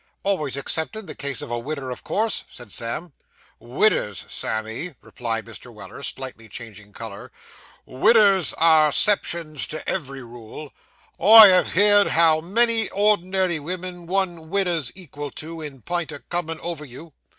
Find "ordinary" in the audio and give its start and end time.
12.89-13.59